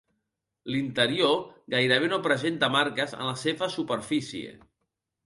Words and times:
L'interior 0.75 1.35
gairebé 1.73 2.09
no 2.13 2.19
presenta 2.29 2.71
marques 2.77 3.13
en 3.19 3.29
la 3.29 3.37
seva 3.43 3.69
superfície. 3.75 4.57